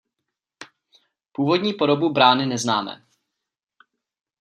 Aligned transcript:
Původní 1.31 1.73
podobu 1.73 2.09
brány 2.13 2.45
neznáme. 2.45 3.05